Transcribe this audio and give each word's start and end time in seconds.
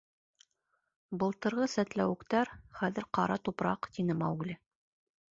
—Былтырғы 1.23 1.67
сәтләүектәр— 1.73 2.51
хәҙер 2.79 3.05
ҡара 3.17 3.35
тупраҡ,— 3.49 3.89
тине 3.99 4.15
Маугли. 4.23 4.57